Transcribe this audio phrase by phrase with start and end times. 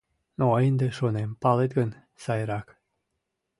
[0.39, 1.89] Но ынде, шонем, палет гын,
[2.23, 2.67] сайрак...